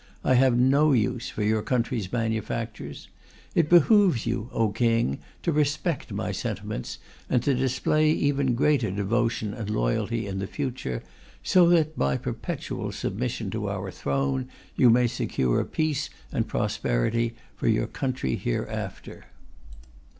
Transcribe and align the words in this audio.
I... 0.23 0.33
have 0.33 0.57
no 0.57 0.93
use 0.93 1.29
for 1.29 1.43
your 1.43 1.61
country's 1.61 2.11
manufactures. 2.11 3.07
...It 3.53 3.69
behoves 3.69 4.25
you, 4.25 4.49
O 4.51 4.69
King, 4.69 5.19
to 5.43 5.51
respect 5.51 6.11
my 6.11 6.31
sentiments 6.31 6.97
and 7.29 7.43
to 7.43 7.53
display 7.53 8.09
even 8.09 8.55
greater 8.55 8.89
devotion 8.89 9.53
and 9.53 9.69
loyalty 9.69 10.25
in 10.25 10.43
future, 10.47 11.03
so 11.43 11.69
that, 11.69 11.95
by 11.99 12.17
perpetual 12.17 12.91
submission 12.91 13.51
to 13.51 13.69
our 13.69 13.91
Throne, 13.91 14.49
you 14.75 14.89
may 14.89 15.05
secure 15.05 15.63
peace 15.63 16.09
and 16.31 16.47
prosperity 16.47 17.35
for 17.55 17.67
your 17.67 17.85
country 17.85 18.35
hereafter. 18.37 19.25